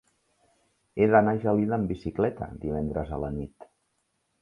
He 1.01 1.09
d'anar 1.11 1.35
a 1.37 1.41
Gelida 1.45 1.77
amb 1.79 1.93
bicicleta 1.95 2.51
divendres 2.67 3.17
a 3.19 3.25
la 3.29 3.35
nit. 3.41 3.73